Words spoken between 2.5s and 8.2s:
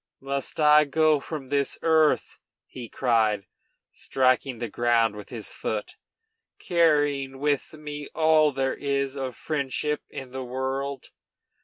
he cried, striking the ground with his foot, "carrying with me